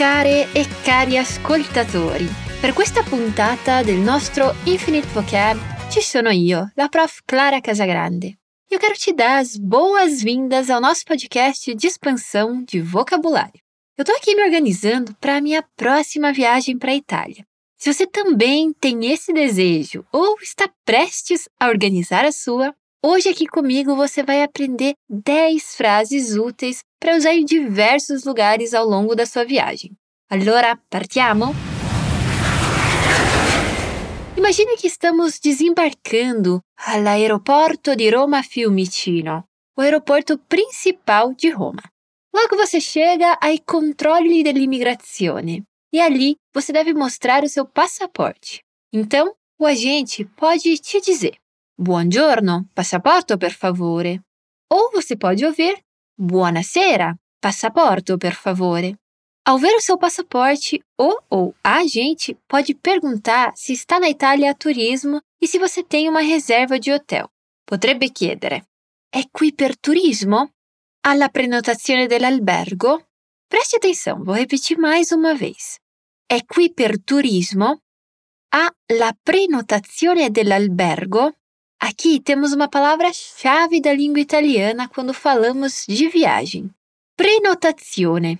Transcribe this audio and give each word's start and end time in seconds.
Care 0.00 0.48
e 0.54 0.64
cari 0.82 1.18
ascoltatori, 1.18 2.26
per 2.58 2.72
questa 2.72 3.02
puntata 3.02 3.82
del 3.82 3.98
nostro 3.98 4.54
Infinite 4.64 5.06
Vocab 5.08 5.60
ci 5.90 6.00
sono 6.00 6.30
io, 6.30 6.72
la 6.74 6.88
prof 6.88 7.20
Clara 7.26 7.60
Casagrande. 7.60 8.38
Eu 8.70 8.78
quero 8.78 8.94
te 8.94 9.12
dar 9.12 9.40
as 9.40 9.58
boas-vindas 9.58 10.70
ao 10.70 10.80
nosso 10.80 11.04
podcast 11.04 11.74
de 11.74 11.86
expansão 11.86 12.64
de 12.64 12.80
vocabulário. 12.80 13.60
Eu 13.94 14.02
estou 14.04 14.16
aqui 14.16 14.34
me 14.34 14.42
organizando 14.42 15.14
para 15.20 15.36
a 15.36 15.40
minha 15.42 15.62
próxima 15.76 16.32
viagem 16.32 16.78
para 16.78 16.92
a 16.92 16.96
Itália. 16.96 17.44
Se 17.76 17.92
você 17.92 18.06
também 18.06 18.72
tem 18.72 19.12
esse 19.12 19.34
desejo 19.34 20.02
ou 20.10 20.34
está 20.40 20.66
prestes 20.82 21.46
a 21.60 21.68
organizar 21.68 22.24
a 22.24 22.32
sua, 22.32 22.74
Hoje 23.02 23.30
aqui 23.30 23.46
comigo 23.46 23.96
você 23.96 24.22
vai 24.22 24.42
aprender 24.42 24.92
10 25.08 25.74
frases 25.74 26.36
úteis 26.36 26.80
para 27.00 27.16
usar 27.16 27.32
em 27.32 27.46
diversos 27.46 28.24
lugares 28.24 28.74
ao 28.74 28.84
longo 28.84 29.14
da 29.14 29.24
sua 29.24 29.42
viagem. 29.42 29.96
Allora, 30.28 30.78
partiamo? 30.90 31.54
Imagine 34.36 34.76
que 34.76 34.86
estamos 34.86 35.38
desembarcando 35.38 36.60
all'aeroporto 36.76 37.96
di 37.96 38.10
Roma 38.10 38.42
Fiumicino, 38.42 39.44
o 39.78 39.80
aeroporto 39.80 40.36
principal 40.36 41.32
de 41.32 41.48
Roma. 41.48 41.82
Logo 42.34 42.54
você 42.54 42.82
chega 42.82 43.38
ai 43.40 43.60
controlli 43.60 44.42
dell'immigrazione 44.42 45.62
e 45.90 46.02
ali 46.02 46.36
você 46.54 46.70
deve 46.70 46.92
mostrar 46.92 47.44
o 47.44 47.48
seu 47.48 47.64
passaporte. 47.64 48.60
Então, 48.92 49.34
o 49.58 49.64
agente 49.64 50.26
pode 50.36 50.76
te 50.76 51.00
dizer: 51.00 51.39
Buongiorno, 51.82 52.68
passaporto 52.74 53.38
per 53.38 53.52
favore. 53.52 54.20
Ou 54.70 54.90
você 54.92 55.16
pode 55.16 55.46
ouvir 55.46 55.82
Buonasera, 56.14 57.16
passaporto 57.40 58.18
per 58.18 58.34
favore. 58.34 58.94
Ao 59.46 59.56
ver 59.56 59.74
o 59.76 59.80
seu 59.80 59.96
passaporte, 59.96 60.78
o 61.00 61.16
ou 61.30 61.54
a 61.64 61.78
agente 61.78 62.36
pode 62.46 62.74
perguntar 62.74 63.54
se 63.56 63.72
está 63.72 63.98
na 63.98 64.10
Itália 64.10 64.50
a 64.50 64.54
turismo 64.54 65.22
e 65.40 65.46
se 65.46 65.58
você 65.58 65.82
tem 65.82 66.06
uma 66.06 66.20
reserva 66.20 66.78
de 66.78 66.92
hotel. 66.92 67.30
Potrebbe 67.64 68.10
chiedere: 68.10 68.66
È 69.08 69.22
qui 69.30 69.54
per 69.54 69.74
turismo? 69.78 70.52
Ha 71.06 71.14
la 71.14 71.30
prenotazione 71.30 72.06
dell'albergo? 72.06 73.06
Preste 73.48 73.76
atenção, 73.76 74.22
vou 74.22 74.34
repetir 74.34 74.76
mais 74.76 75.12
uma 75.12 75.34
vez. 75.34 75.78
È 76.26 76.44
qui 76.44 76.74
per 76.74 77.02
turismo? 77.02 77.80
Ha 78.52 78.70
la 78.98 79.16
prenotazione 79.22 80.28
dell'albergo? 80.28 81.39
Aqui 81.80 82.20
temos 82.20 82.52
uma 82.52 82.68
palavra-chave 82.68 83.80
da 83.80 83.92
língua 83.92 84.20
italiana 84.20 84.86
quando 84.86 85.14
falamos 85.14 85.86
de 85.88 86.08
viagem: 86.08 86.70
prenotazione. 87.16 88.38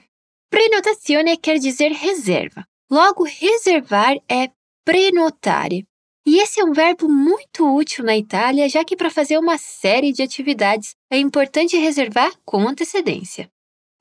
Prenotazione 0.51 1.37
quer 1.39 1.59
dizer 1.59 1.91
reserva. 1.91 2.65
Logo, 2.91 3.25
reservar 3.25 4.17
é 4.29 4.51
prenotare. 4.85 5.85
E 6.27 6.39
esse 6.39 6.61
é 6.61 6.65
um 6.65 6.73
verbo 6.73 7.09
muito 7.09 7.65
útil 7.75 8.05
na 8.05 8.17
Itália, 8.17 8.69
já 8.69 8.85
que 8.85 8.97
para 8.97 9.11
fazer 9.11 9.39
uma 9.39 9.57
série 9.57 10.13
de 10.13 10.23
atividades 10.23 10.95
é 11.11 11.17
importante 11.17 11.79
reservar 11.79 12.33
com 12.45 12.69
antecedência. 12.69 13.49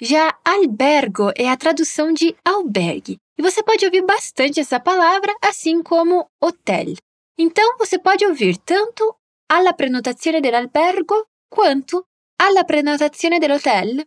Já 0.02 0.38
albergo 0.44 1.32
é 1.36 1.50
a 1.50 1.58
tradução 1.58 2.12
de 2.12 2.36
albergue, 2.44 3.18
e 3.38 3.42
você 3.42 3.64
pode 3.64 3.86
ouvir 3.86 4.02
bastante 4.02 4.60
essa 4.60 4.80
palavra, 4.80 5.34
assim 5.42 5.82
como 5.82 6.26
hotel. 6.42 6.94
Então, 7.38 7.78
você 7.78 7.98
pode 7.98 8.26
ouvir 8.26 8.58
tanto 8.58 9.16
alla 9.52 9.74
prenotazione 9.74 10.40
dell'albergo 10.40 11.30
quanto 11.48 12.08
alla 12.38 12.64
prenotazione 12.64 13.40
dell'hotel? 13.40 14.04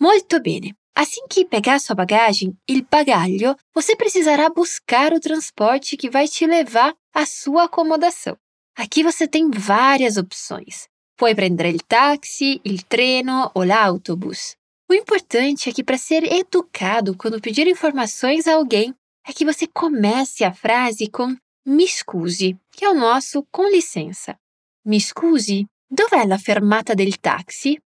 Molto 0.00 0.40
bene. 0.40 0.76
Assim 0.94 1.26
que 1.26 1.46
pegar 1.46 1.80
sua 1.80 1.94
bagagem, 1.94 2.54
il 2.68 2.86
bagaglio, 2.90 3.56
você 3.74 3.96
precisará 3.96 4.50
buscar 4.50 5.12
o 5.14 5.20
transporte 5.20 5.96
que 5.96 6.10
vai 6.10 6.28
te 6.28 6.46
levar 6.46 6.94
à 7.14 7.24
sua 7.24 7.64
acomodação. 7.64 8.36
Aqui 8.76 9.02
você 9.02 9.26
tem 9.26 9.50
várias 9.50 10.18
opções. 10.18 10.88
Puoi 11.16 11.34
prendere 11.34 11.70
il 11.70 11.82
táxi, 11.82 12.60
il 12.64 12.82
treno 12.84 13.50
ou 13.54 13.64
l'autobus. 13.64 14.56
O 14.90 14.94
importante 14.94 15.70
é 15.70 15.72
que, 15.72 15.84
para 15.84 15.96
ser 15.96 16.24
educado 16.24 17.16
quando 17.16 17.40
pedir 17.40 17.66
informações 17.66 18.46
a 18.46 18.54
alguém, 18.54 18.94
é 19.26 19.32
que 19.32 19.44
você 19.44 19.66
comece 19.66 20.44
a 20.44 20.52
frase 20.52 21.08
com 21.08 21.34
mi 21.64 21.86
scusi, 21.88 22.58
que 22.72 22.84
é 22.84 22.90
o 22.90 22.94
nosso 22.94 23.46
com 23.50 23.66
licença. 23.68 24.36
Mi 24.84 25.00
scusi, 25.00 25.64
dov'è 25.86 26.26
la 26.26 26.38
fermata 26.38 26.94
del 26.94 27.20
taxi? 27.20 27.78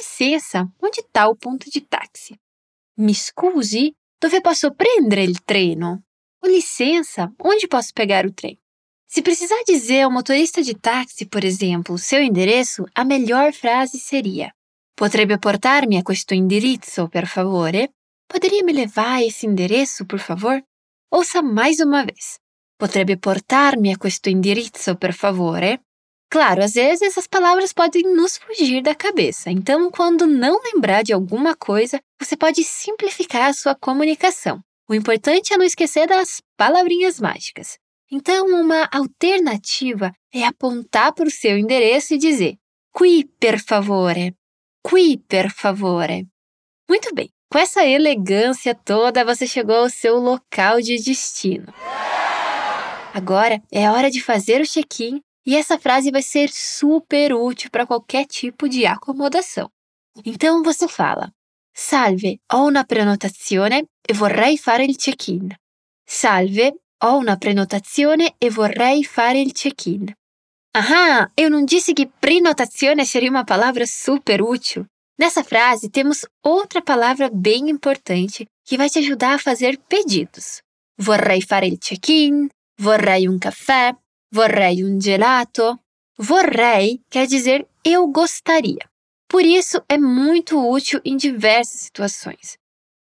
Licença, 0.00 0.66
onde 0.80 1.00
está 1.00 1.28
o 1.28 1.36
ponto 1.36 1.68
de 1.68 1.86
táxi? 1.86 2.34
Mi 3.00 3.12
scusi, 3.12 3.92
dove 4.18 4.40
posso 4.40 4.72
prendere 4.74 5.22
il 5.22 5.42
treno? 5.44 6.04
Com 6.38 6.48
licença, 6.48 7.30
onde 7.38 7.68
posso 7.68 7.92
pegar 7.92 8.24
o 8.24 8.32
trem? 8.32 8.58
Se 9.06 9.20
precisar 9.20 9.62
dizer 9.66 10.02
ao 10.02 10.10
motorista 10.10 10.62
de 10.62 10.74
táxi, 10.74 11.26
por 11.26 11.44
exemplo, 11.44 11.98
seu 11.98 12.22
endereço, 12.22 12.86
a 12.94 13.04
melhor 13.04 13.52
frase 13.52 13.98
seria: 13.98 14.54
Potrebbe 14.94 15.38
portarmi 15.38 15.98
a 15.98 16.02
questo 16.02 16.32
indirizzo, 16.32 17.08
per 17.08 17.26
favore? 17.26 17.92
Poderia 18.26 18.62
me 18.62 18.72
levar 18.72 19.16
a 19.16 19.22
esse 19.22 19.46
endereço, 19.46 20.06
por 20.06 20.20
favor? 20.20 20.62
Ouça 21.12 21.42
mais 21.42 21.80
uma 21.80 22.04
vez. 22.04 22.38
Potrebbe 22.78 23.18
portarmi 23.18 23.92
a 23.92 23.98
questo 23.98 24.30
indirizzo, 24.30 24.96
per 24.96 25.12
favore? 25.12 25.82
Claro, 26.30 26.62
às 26.62 26.74
vezes 26.74 27.18
as 27.18 27.26
palavras 27.26 27.72
podem 27.72 28.04
nos 28.14 28.36
fugir 28.36 28.82
da 28.82 28.94
cabeça, 28.94 29.50
então, 29.50 29.90
quando 29.90 30.28
não 30.28 30.60
lembrar 30.62 31.02
de 31.02 31.12
alguma 31.12 31.56
coisa, 31.56 32.00
você 32.20 32.36
pode 32.36 32.62
simplificar 32.62 33.48
a 33.48 33.52
sua 33.52 33.74
comunicação. 33.74 34.60
O 34.88 34.94
importante 34.94 35.52
é 35.52 35.58
não 35.58 35.64
esquecer 35.64 36.06
das 36.06 36.40
palavrinhas 36.56 37.18
mágicas. 37.18 37.78
Então, 38.12 38.46
uma 38.46 38.88
alternativa 38.92 40.12
é 40.32 40.44
apontar 40.44 41.12
para 41.12 41.26
o 41.26 41.30
seu 41.30 41.58
endereço 41.58 42.14
e 42.14 42.18
dizer: 42.18 42.54
Qui 42.92 43.24
per 43.40 43.58
favore. 43.58 44.32
Qui 44.84 45.18
per 45.28 45.50
favore. 45.52 46.28
Muito 46.88 47.12
bem, 47.12 47.28
com 47.50 47.58
essa 47.58 47.84
elegância 47.84 48.72
toda, 48.72 49.24
você 49.24 49.48
chegou 49.48 49.76
ao 49.76 49.90
seu 49.90 50.16
local 50.16 50.80
de 50.80 50.96
destino. 51.02 51.74
Agora 53.12 53.60
é 53.72 53.90
hora 53.90 54.08
de 54.08 54.22
fazer 54.22 54.60
o 54.60 54.66
check-in 54.66 55.20
e 55.50 55.56
essa 55.56 55.76
frase 55.80 56.12
vai 56.12 56.22
ser 56.22 56.48
super 56.48 57.32
útil 57.34 57.70
para 57.72 57.84
qualquer 57.84 58.24
tipo 58.24 58.68
de 58.68 58.86
acomodação. 58.86 59.68
Então 60.24 60.62
você 60.62 60.86
fala: 60.86 61.32
Salve, 61.74 62.38
ho 62.52 62.66
una 62.66 62.84
prenotazione 62.84 63.84
e 64.08 64.12
vorrei 64.14 64.56
fare 64.56 64.84
il 64.84 64.96
check-in. 64.96 65.48
Salve, 66.06 66.72
ho 67.02 67.16
una 67.16 67.36
prenotazione 67.36 68.36
e 68.38 68.48
vorrei 68.48 69.02
fare 69.02 69.40
il 69.40 69.52
check-in. 69.52 70.14
Ah, 70.72 71.28
eu 71.36 71.50
não 71.50 71.64
disse 71.64 71.94
que 71.94 72.06
prenotazione 72.20 73.04
seria 73.04 73.28
uma 73.28 73.44
palavra 73.44 73.84
super 73.88 74.40
útil? 74.40 74.86
Nessa 75.18 75.42
frase 75.42 75.90
temos 75.90 76.24
outra 76.44 76.80
palavra 76.80 77.28
bem 77.28 77.68
importante 77.68 78.46
que 78.64 78.76
vai 78.76 78.88
te 78.88 79.00
ajudar 79.00 79.34
a 79.34 79.38
fazer 79.38 79.80
pedidos. 79.88 80.62
Vorrei 80.96 81.42
fare 81.42 81.66
il 81.66 81.76
check-in, 81.76 82.48
vorrei 82.78 83.28
um 83.28 83.36
café, 83.36 83.96
Vorrei 84.32 84.84
um 84.84 85.00
gelato. 85.00 85.78
Vorrei 86.16 87.00
quer 87.10 87.26
dizer 87.26 87.66
eu 87.84 88.06
gostaria. 88.08 88.88
Por 89.28 89.44
isso, 89.44 89.82
é 89.88 89.96
muito 89.96 90.58
útil 90.58 91.00
em 91.04 91.16
diversas 91.16 91.80
situações. 91.80 92.58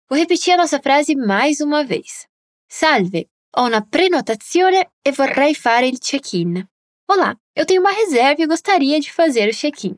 Vou 0.09 0.17
repetir 0.17 0.53
a 0.53 0.57
nossa 0.57 0.79
frase 0.79 1.15
mais 1.15 1.59
uma 1.59 1.83
vez. 1.83 2.27
Salve, 2.67 3.27
ho 3.55 3.63
una 3.63 3.81
prenotazione 3.81 4.87
e 5.03 5.11
vorrei 5.11 5.53
fare 5.53 5.87
il 5.87 5.99
check-in. 5.99 6.67
Olá, 7.07 7.35
eu 7.55 7.65
tenho 7.65 7.81
uma 7.81 7.91
reserva 7.91 8.41
e 8.41 8.47
gostaria 8.47 8.99
de 8.99 9.11
fazer 9.11 9.49
o 9.49 9.53
check-in. 9.53 9.95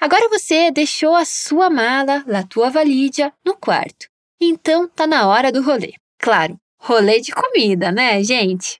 Agora 0.00 0.28
você 0.28 0.70
deixou 0.70 1.14
a 1.14 1.24
sua 1.24 1.70
mala, 1.70 2.24
a 2.26 2.46
tua 2.46 2.70
valija, 2.70 3.32
no 3.44 3.56
quarto. 3.56 4.08
Então 4.40 4.88
tá 4.88 5.06
na 5.06 5.26
hora 5.28 5.50
do 5.50 5.62
rolê. 5.62 5.94
Claro, 6.18 6.58
rolê 6.78 7.20
de 7.20 7.32
comida, 7.32 7.90
né, 7.90 8.22
gente? 8.22 8.78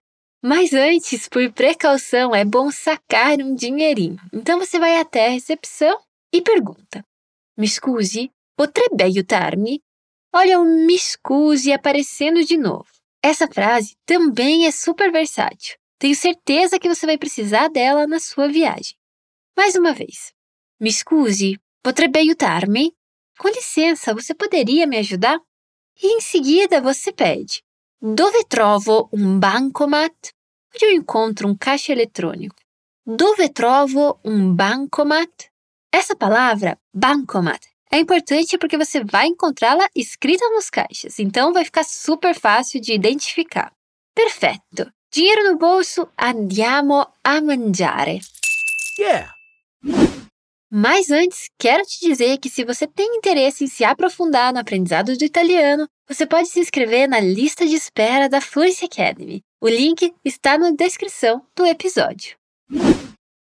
Mas 0.48 0.72
antes, 0.72 1.28
por 1.28 1.52
precaução, 1.52 2.32
é 2.32 2.44
bom 2.44 2.70
sacar 2.70 3.37
um 3.40 3.52
dinheirinho. 3.52 4.16
Então 4.32 4.60
você 4.60 4.78
vai 4.78 4.96
até 4.96 5.26
a 5.26 5.31
recepção 5.31 5.98
e 6.32 6.40
pergunta: 6.40 7.04
Me 7.58 7.66
scusi, 7.66 8.31
potrebbe 8.56 9.02
aiutarmi? 9.02 9.82
Olha 10.32 10.60
o 10.60 10.64
me 10.64 10.96
scusi 10.96 11.72
aparecendo 11.72 12.44
de 12.44 12.56
novo. 12.56 12.87
Essa 13.20 13.48
frase 13.48 13.96
também 14.06 14.66
é 14.66 14.70
super 14.70 15.10
versátil. 15.10 15.76
Tenho 15.98 16.14
certeza 16.14 16.78
que 16.78 16.88
você 16.88 17.06
vai 17.06 17.19
precisar 17.19 17.66
dela 17.66 18.06
na 18.06 18.20
sua 18.20 18.46
viagem. 18.46 18.94
Mais 19.56 19.75
uma 19.75 19.93
vez. 19.93 20.32
Me 20.78 20.93
scusi, 20.93 21.58
potrebbe 21.82 22.20
aiutarmi? 22.20 22.93
Com 23.37 23.48
licença, 23.48 24.14
você 24.14 24.32
poderia 24.32 24.87
me 24.87 24.98
ajudar? 24.98 25.40
E 26.00 26.06
em 26.06 26.20
seguida 26.20 26.81
você 26.81 27.12
pede: 27.12 27.64
Dove 28.00 28.44
trovo 28.44 29.08
um 29.12 29.40
bancomat? 29.40 30.35
Onde 30.76 30.84
eu 30.84 30.93
encontro 30.93 31.49
um 31.49 31.56
caixa 31.56 31.90
eletrônico? 31.90 32.55
Dove 33.06 33.49
trovo 33.49 34.20
um 34.23 34.55
bancomat? 34.55 35.49
Essa 35.90 36.14
palavra, 36.14 36.76
bancomat, 36.93 37.64
É 37.90 37.99
importante 37.99 38.58
porque 38.58 38.76
você 38.76 39.02
vai 39.02 39.28
encontrá-la 39.28 39.88
escrita 39.96 40.46
nos 40.50 40.69
caixas, 40.69 41.19
então 41.19 41.55
vai 41.55 41.64
ficar 41.64 41.82
super 41.82 42.38
fácil 42.38 42.78
de 42.78 42.93
identificar. 42.93 43.73
Perfetto! 44.14 44.93
Dinheiro 45.11 45.50
no 45.50 45.56
bolso, 45.56 46.06
andiamo 46.20 47.06
a 47.25 47.40
mangiare. 47.40 48.20
Yeah! 48.99 49.32
Mas 50.70 51.11
antes, 51.11 51.49
quero 51.58 51.84
te 51.84 52.06
dizer 52.06 52.37
que 52.37 52.50
se 52.50 52.67
você 52.67 52.87
tem 52.87 53.17
interesse 53.17 53.64
em 53.64 53.69
se 53.69 53.82
aprofundar 53.82 54.52
no 54.52 54.58
aprendizado 54.58 55.17
do 55.17 55.25
italiano, 55.25 55.88
você 56.06 56.26
pode 56.26 56.49
se 56.49 56.61
inscrever 56.61 57.08
na 57.08 57.19
lista 57.19 57.64
de 57.64 57.76
espera 57.76 58.29
da 58.29 58.43
Fluency 58.43 58.84
Academy. 58.84 59.45
O 59.61 59.69
link 59.69 60.14
está 60.25 60.58
na 60.58 60.70
descrição 60.70 61.44
do 61.55 61.64
episódio. 61.67 62.37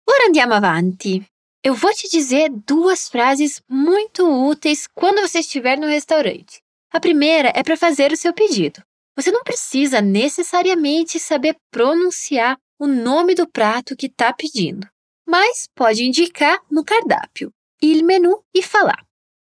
Ora 0.09 0.29
andiamo 0.29 0.53
avanti. 0.53 1.25
Eu 1.63 1.73
vou 1.73 1.93
te 1.93 2.07
dizer 2.09 2.49
duas 2.49 3.09
frases 3.09 3.61
muito 3.69 4.25
úteis 4.25 4.87
quando 4.87 5.21
você 5.21 5.39
estiver 5.39 5.77
no 5.77 5.87
restaurante. 5.87 6.61
A 6.91 6.99
primeira 6.99 7.51
é 7.55 7.61
para 7.61 7.75
fazer 7.75 8.11
o 8.11 8.17
seu 8.17 8.33
pedido. 8.33 8.81
Você 9.15 9.31
não 9.31 9.43
precisa 9.43 10.01
necessariamente 10.01 11.19
saber 11.19 11.55
pronunciar 11.71 12.57
o 12.79 12.87
nome 12.87 13.35
do 13.35 13.47
prato 13.47 13.95
que 13.95 14.05
está 14.05 14.31
pedindo 14.31 14.87
mas 15.27 15.67
pode 15.75 16.05
indicar 16.05 16.57
no 16.71 16.83
cardápio 16.83 17.51
il 17.81 18.03
menu 18.03 18.43
e 18.53 18.63
falar: 18.63 19.05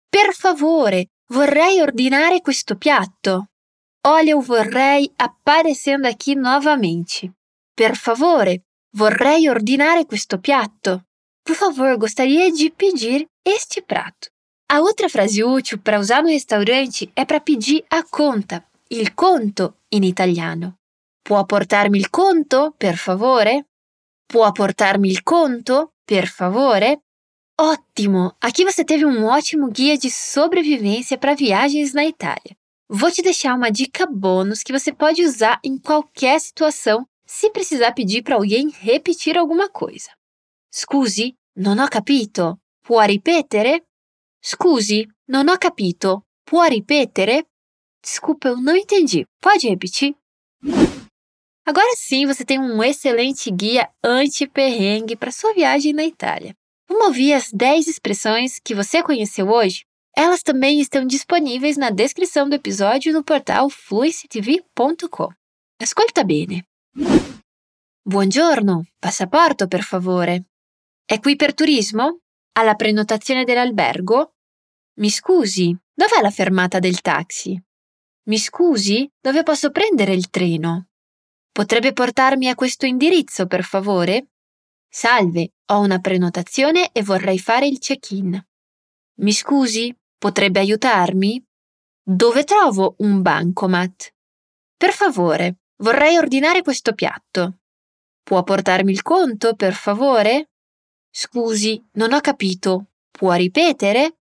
Per 0.10 0.34
favore, 0.34 1.08
vorrei 1.30 1.81
ordinare 1.81 2.42
questo 2.42 2.78
piatto. 2.78 3.48
Olha 4.06 4.36
o 4.36 4.42
vorrei 4.42 5.12
aparecendo 5.18 6.07
aqui 6.07 6.33
novamente. 6.36 7.31
Per 7.75 7.95
favore, 7.95 8.63
vorrei 8.95 9.48
ordinare 9.48 10.06
questo 10.06 10.39
piatto. 10.39 11.06
Por 11.44 11.56
favor, 11.56 11.98
gostaria 11.98 12.51
de 12.51 12.71
pedir 12.71 13.27
este 13.45 13.81
prato. 13.81 14.30
A 14.71 14.80
outra 14.80 15.07
frase 15.07 15.44
útil 15.44 15.80
para 15.80 16.00
usar 16.00 16.24
no 16.24 16.30
restaurante 16.30 17.12
é 17.15 17.25
para 17.25 17.39
pedir 17.39 17.83
a 17.89 18.03
conta, 18.03 18.65
il 18.89 19.13
conto 19.13 19.75
in 19.92 20.03
italiano. 20.03 20.77
Può 21.21 21.45
portarmi 21.45 21.98
il 21.98 22.09
conto, 22.09 22.74
per 22.77 22.98
favore? 22.98 23.68
Può 24.25 24.51
portarmi 24.51 25.09
il 25.09 25.21
conto, 25.21 25.94
per 26.03 26.27
favore? 26.27 27.01
Ótimo! 27.59 28.36
Aqui 28.39 28.63
você 28.63 28.83
teve 28.83 29.06
um 29.06 29.25
ótimo 29.25 29.69
guia 29.69 29.95
de 29.95 30.09
sobrevivência 30.09 31.18
para 31.18 31.36
viagens 31.36 31.94
na 31.94 32.06
Itália. 32.06 32.56
Vou 32.93 33.09
te 33.09 33.21
deixar 33.21 33.55
uma 33.55 33.71
dica 33.71 34.05
bônus 34.05 34.63
que 34.63 34.73
você 34.73 34.91
pode 34.91 35.23
usar 35.23 35.61
em 35.63 35.77
qualquer 35.77 36.41
situação 36.41 37.07
se 37.25 37.49
precisar 37.49 37.93
pedir 37.93 38.21
para 38.21 38.35
alguém 38.35 38.69
repetir 38.69 39.38
alguma 39.38 39.69
coisa. 39.69 40.09
Scusi, 40.69 41.33
non 41.55 41.79
ho 41.79 41.88
capito. 41.88 42.59
Può 42.83 42.99
ripetere? 42.99 43.85
Scusi, 44.43 45.07
non 45.29 45.47
ho 45.47 45.57
capito. 45.57 46.25
Può 46.43 46.65
ripetere? 46.65 47.45
Desculpa, 48.03 48.49
eu 48.49 48.57
não 48.57 48.75
entendi. 48.75 49.25
Pode 49.39 49.69
repetir? 49.69 50.13
Agora 51.65 51.95
sim 51.95 52.25
você 52.25 52.43
tem 52.43 52.59
um 52.59 52.83
excelente 52.83 53.49
guia 53.51 53.89
anti-perrengue 54.03 55.15
para 55.15 55.31
sua 55.31 55.53
viagem 55.53 55.93
na 55.93 56.03
Itália. 56.03 56.53
Vamos 56.89 57.07
ouvir 57.07 57.31
as 57.31 57.49
10 57.53 57.88
expressões 57.88 58.59
que 58.59 58.75
você 58.75 59.01
conheceu 59.01 59.47
hoje? 59.47 59.85
Elas 60.16 60.42
também 60.44 60.80
estão 60.81 61.06
disponíveis 61.06 61.78
na 61.78 61.90
descrição 61.90 62.48
do 62.50 62.56
episódio 62.56 63.13
no 63.13 63.24
portal 63.24 63.69
fluencytv.com. 63.69 65.30
Ascolta 65.81 66.24
bene. 66.24 66.66
Buongiorno, 68.04 68.86
passaporto 69.00 69.68
per 69.68 69.84
favore. 69.84 70.46
È 71.06 71.19
qui 71.19 71.36
per 71.36 71.54
turismo? 71.54 72.19
Alla 72.54 72.75
prenotazione 72.75 73.46
dell'albergo? 73.46 74.34
Mi 75.00 75.10
scusi, 75.10 75.75
dov'è 75.94 76.22
la 76.22 76.31
fermata 76.31 76.80
del 76.80 77.00
taxi? 77.00 77.60
Mi 78.24 78.38
scusi, 78.38 79.10
dove 79.19 79.44
posso 79.44 79.72
prendere 79.72 80.13
il 80.13 80.30
treno? 80.30 80.88
Potrebbe 81.52 81.94
portarmi 81.94 82.50
a 82.50 82.56
questo 82.56 82.86
indirizzo, 82.86 83.48
per 83.48 83.63
favore? 83.63 84.28
Salve, 84.88 85.54
ho 85.72 85.80
una 85.80 86.00
prenotazione 86.00 86.92
e 86.92 87.02
vorrei 87.02 87.40
fare 87.40 87.66
il 87.68 87.80
check-in. 87.80 88.40
Mi 89.19 89.31
scusi, 89.31 89.96
potrebbe 90.21 90.59
aiutarmi? 90.59 91.44
Dove 92.03 92.44
trovo 92.44 92.94
un 93.00 93.23
bancomat? 93.23 94.13
Per 94.77 94.94
favore, 94.94 95.62
vorrei 95.77 96.18
ordinare 96.18 96.62
questo 96.62 96.94
piatto. 96.94 97.57
Può 98.21 98.44
portarmi 98.44 98.91
il 98.91 99.01
conto, 99.01 99.56
per 99.56 99.73
favore? 99.73 100.51
Scusi, 101.09 101.83
non 101.94 102.13
ho 102.13 102.19
capito. 102.19 102.91
Può 103.09 103.33
ripetere? 103.33 104.18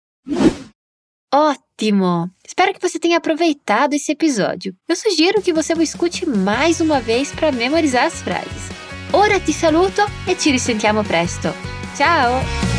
Ótimo! 1.32 2.34
Espero 2.44 2.72
que 2.72 2.80
você 2.80 2.98
tenha 2.98 3.18
aproveitado 3.18 3.94
esse 3.94 4.12
episódio. 4.12 4.74
Eu 4.88 4.96
sugiro 4.96 5.40
que 5.42 5.52
você 5.52 5.74
o 5.74 5.82
escute 5.82 6.26
mais 6.26 6.80
uma 6.80 7.00
vez 7.00 7.32
para 7.32 7.52
memorizar 7.52 8.06
as 8.06 8.20
frases. 8.20 8.68
Ora 9.12 9.38
ti 9.38 9.52
saluto 9.52 10.02
e 10.26 10.36
ci 10.36 10.50
risentiamo 10.50 11.02
presto. 11.02 11.52
Ciao! 11.96 12.73